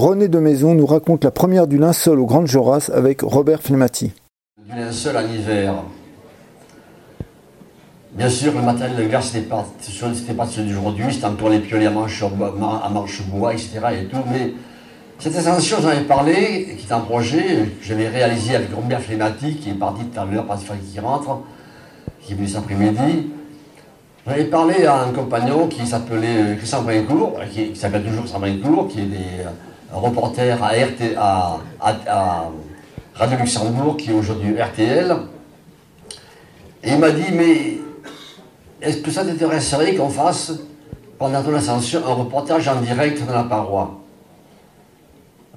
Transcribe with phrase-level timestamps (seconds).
[0.00, 4.12] René de Maison nous raconte la première du linceul au Grand Joras avec Robert Filmati.
[4.66, 5.74] Du linceul en hiver.
[8.12, 9.66] Bien sûr, le matériel de glace, c'était pas,
[10.38, 13.78] pas celui d'aujourd'hui, c'était encore les piolets à manche, à bois, etc.
[14.32, 14.54] mais
[15.18, 19.60] cette ascension, j'en ai parlé, qui est un projet que j'avais réalisé avec Robert Flématique,
[19.60, 21.40] qui est parti tout à l'heure, parce qui rentre,
[22.22, 23.28] qui est venu cet après-midi.
[24.26, 28.88] J'avais parlé à un compagnon qui s'appelait euh, Christian Brincourt, qui, s'appelle toujours Christian Brincourt,
[28.88, 29.44] qui est des,
[29.92, 32.48] un reporter à, RT, à,
[33.14, 35.14] Radio Luxembourg, qui est aujourd'hui RTL.
[36.82, 37.78] Et il m'a dit, mais
[38.80, 40.52] est-ce que ça t'intéresserait qu'on fasse,
[41.18, 44.00] pendant ton ascension, un reportage en direct dans la paroi?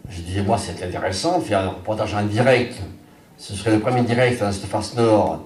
[0.10, 2.76] Je disais, moi, c'est intéressant, faire un reportage en direct.
[3.38, 5.44] Ce serait le premier direct dans cette face nord.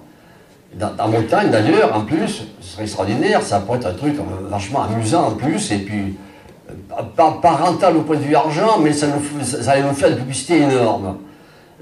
[0.74, 3.42] Dans, la montagne, d'ailleurs, en plus, ce serait extraordinaire.
[3.42, 5.72] Ça pourrait être un truc euh, vachement amusant en plus.
[5.72, 6.16] Et puis,
[6.68, 10.16] euh, pas, rentable au point de vue argent, mais ça, nous, ça allait nous une
[10.16, 11.18] publicité énorme.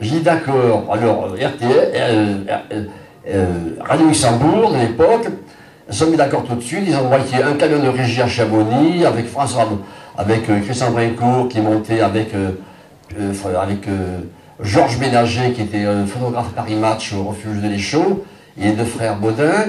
[0.01, 0.85] J'ai dit d'accord.
[0.93, 2.47] Alors, RTL,
[3.29, 3.45] euh,
[3.81, 5.29] Radio Luxembourg, de l'époque,
[5.89, 8.27] ils sont mis d'accord tout de suite, ils ont envoyé un camion de régie à
[8.27, 9.69] Chamonix avec François,
[10.19, 12.51] avec euh, Christian Brincourt qui montait avec, euh,
[13.21, 13.87] euh, avec
[14.61, 18.25] Georges Ménager qui était photographe Paris Match au refuge de l'Échaud,
[18.61, 19.67] et deux frères Baudin.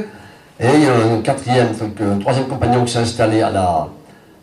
[0.59, 1.67] Et il y a un quatrième,
[2.02, 3.88] un troisième compagnon qui s'est installé à la,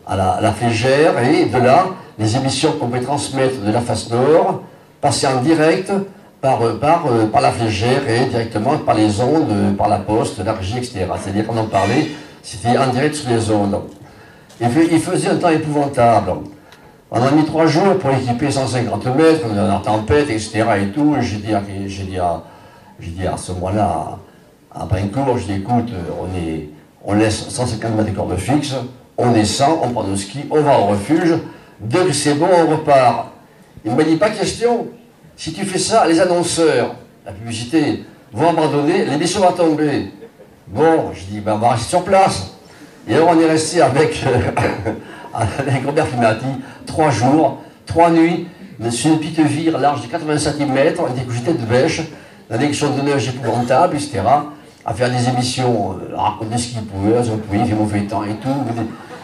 [0.07, 1.85] à la, à la Fégère, et de là,
[2.17, 4.61] les émissions qu'on pouvait transmettre de la face nord
[5.01, 5.91] passaient en direct
[6.41, 9.97] par, euh, par, euh, par la flégère et directement par les ondes, euh, par la
[9.97, 11.07] poste, la régie, etc.
[11.21, 12.11] C'est-à-dire qu'on en parlait,
[12.43, 13.81] c'était en direct sur les ondes.
[14.61, 16.31] Il, faisait un temps épouvantable.
[17.11, 20.63] On a mis trois jours pour équiper 150 mètres, on a tempête, etc.
[20.81, 21.15] et tout.
[21.19, 22.43] J'ai dit, dit, à,
[22.99, 24.17] dit à ce moment-là,
[24.73, 26.69] à Brincourt, je dis écoute, on, est,
[27.03, 28.75] on laisse 150 mètres de corde fixe,
[29.17, 31.33] on descend, on prend nos skis, on va au refuge.
[31.79, 33.31] Dès que c'est bon, on repart.
[33.83, 34.87] Il ne m'a dit pas question.
[35.37, 40.11] Si tu fais ça, les annonceurs, la publicité, vont abandonner, l'émission va tomber.
[40.67, 42.51] Bon, je dis, ben, on va rester sur place.
[43.07, 44.23] Et alors on est resté avec,
[45.33, 46.45] avec Robert Fumati
[46.85, 48.47] trois jours, trois nuits,
[48.89, 52.01] sur une petite vire large de 80 cm, avec des couchettes de bêche,
[52.49, 54.21] la direction de neige épouvantable, etc.,
[54.85, 58.01] à faire des émissions, à euh, raconter ce qu'ils pouvaient, ce qu'ils pouvaient, fait mauvais
[58.01, 58.49] temps et tout.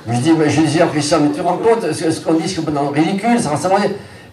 [0.07, 2.50] Je dis, mais je disais à ça, mais tu te rends compte, ce qu'on dit,
[2.50, 2.62] c'est
[3.00, 3.81] ridicule, ça va savoir.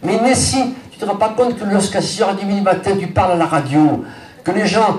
[0.03, 3.33] Mais, si, tu ne te rends pas compte que lorsqu'à 6h30 du matin, tu parles
[3.33, 4.05] à la radio,
[4.45, 4.99] que les gens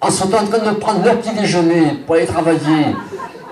[0.00, 2.96] en sont en train de prendre leur petit déjeuner pour aller travailler,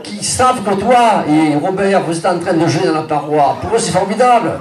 [0.03, 3.57] qui savent que toi et Robert, vous êtes en train de jeûner dans la paroi,
[3.61, 4.53] pour eux c'est formidable.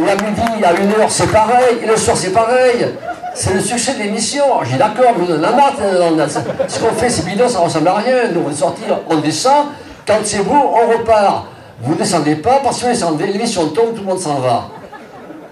[0.00, 2.86] Et à midi, à une heure, c'est pareil, et le soir, c'est pareil.
[3.34, 4.44] C'est le succès de l'émission.
[4.62, 8.30] J'ai d'accord, mais on en a Ce qu'on fait, c'est bidon, ça ressemble à rien.
[8.32, 9.66] Nous, on est sortis, on descend.
[10.08, 11.44] Quand c'est beau, on repart.
[11.82, 14.68] Vous ne descendez pas, parce que vous descendez, l'émission tombe, tout le monde s'en va.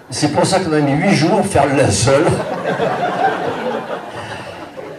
[0.09, 2.25] C'est pour ça qu'on a mis 8 jours pour faire le linceul.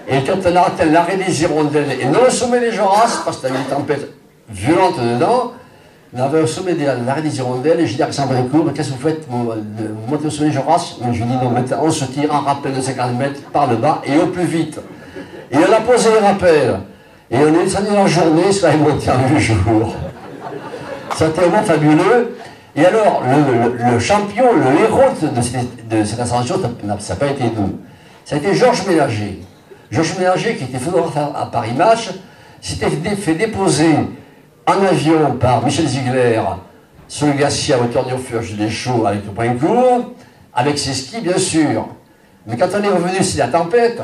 [0.09, 3.39] Et quand on a atteint l'arrêt des hirondelles, et non le sommet des Joras, parce
[3.39, 4.09] qu'il y avait une tempête
[4.49, 5.53] violente dedans,
[6.15, 8.35] on avait au sommet de l'arrêt des hirondelles, et j'ai dit à Alexandre
[8.75, 9.53] qu'est-ce que vous faites vous,
[10.09, 12.75] montez au sommet des Joras Je lui dit non, maintenant on se tire en rappel
[12.75, 14.81] de 50 mètres par le bas et au plus vite.
[15.51, 16.79] Et on a posé le rappel.
[17.31, 19.95] Et on est descendu dans la journée, ça est monté en 8 jours.
[21.15, 22.37] C'était vraiment fabuleux.
[22.75, 27.81] Et alors, le, champion, le héros de, cette ascension, ça n'a pas été nous.
[28.25, 29.41] Ça a été Georges Ménager.
[29.91, 32.11] Georges Ménager, qui était photographe à, Paris Match,
[32.61, 33.95] s'était fait déposer
[34.67, 36.41] en avion par Michel Ziegler
[37.09, 40.13] sur le glacier à hauteur du des Chauds avec le point court,
[40.55, 41.89] avec ses skis, bien sûr.
[42.47, 44.01] Mais quand on est revenu, c'est la tempête,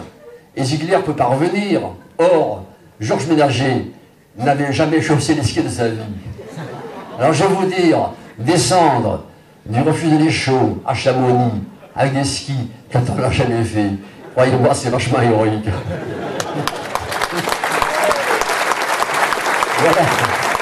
[0.56, 1.80] et Ziegler ne peut pas revenir.
[2.18, 2.64] Or,
[3.00, 3.92] Georges Ménager
[4.36, 5.98] n'avait jamais chaussé les skis de sa vie.
[7.18, 9.24] Alors je vais vous dire, descendre
[9.66, 11.62] du refuge des chauds à Chamonix
[11.94, 13.90] avec des skis quand on l'a jamais fait.
[14.32, 15.68] Croyez-moi, c'est vachement héroïque.
[19.78, 20.53] voilà.